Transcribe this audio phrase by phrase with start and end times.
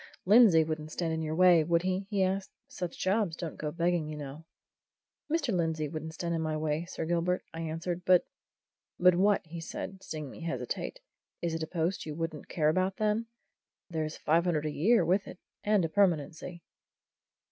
[0.25, 2.49] "Lindsey wouldn't stand in your way, would he?" he asked.
[2.67, 4.45] "Such jobs don't go begging, you know."
[5.31, 5.53] "Mr.
[5.55, 8.03] Lindsey wouldn't stand in my way, Sir Gilbert," I answered.
[8.03, 8.25] "But"
[8.99, 11.01] "But what?" said he, seeing me hesitate.
[11.43, 13.27] "Is it a post you wouldn't care about, then?
[13.91, 16.63] There's five hundred a year with it and a permanency."